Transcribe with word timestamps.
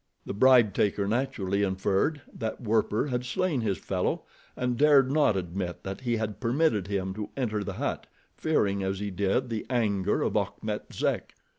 The 0.25 0.33
bribe 0.33 0.73
taker 0.73 1.07
naturally 1.07 1.61
inferred 1.61 2.23
that 2.33 2.59
Werper 2.59 3.05
had 3.05 3.23
slain 3.23 3.61
his 3.61 3.77
fellow 3.77 4.23
and 4.55 4.75
dared 4.75 5.11
not 5.11 5.37
admit 5.37 5.83
that 5.83 6.01
he 6.01 6.17
had 6.17 6.39
permitted 6.39 6.87
him 6.87 7.13
to 7.13 7.29
enter 7.37 7.63
the 7.63 7.73
hut, 7.73 8.07
fearing 8.35 8.81
as 8.81 8.97
he 8.97 9.11
did, 9.11 9.49
the 9.49 9.63
anger 9.69 10.23
of 10.23 10.35
Achmet 10.35 10.91
Zek. 10.91 11.35